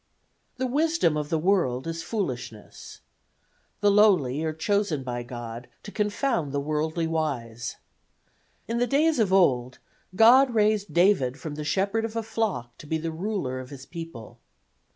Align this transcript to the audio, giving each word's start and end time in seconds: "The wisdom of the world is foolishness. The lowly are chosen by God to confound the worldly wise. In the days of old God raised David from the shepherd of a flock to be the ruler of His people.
"The 0.57 0.65
wisdom 0.65 1.15
of 1.15 1.29
the 1.29 1.37
world 1.37 1.85
is 1.85 2.01
foolishness. 2.01 3.01
The 3.81 3.91
lowly 3.91 4.43
are 4.43 4.51
chosen 4.51 5.03
by 5.03 5.21
God 5.21 5.67
to 5.83 5.91
confound 5.91 6.51
the 6.51 6.59
worldly 6.59 7.05
wise. 7.05 7.75
In 8.67 8.79
the 8.79 8.87
days 8.87 9.19
of 9.19 9.31
old 9.31 9.77
God 10.15 10.55
raised 10.55 10.91
David 10.91 11.39
from 11.39 11.53
the 11.53 11.63
shepherd 11.63 12.03
of 12.03 12.15
a 12.15 12.23
flock 12.23 12.75
to 12.79 12.87
be 12.87 12.97
the 12.97 13.11
ruler 13.11 13.59
of 13.59 13.69
His 13.69 13.85
people. 13.85 14.39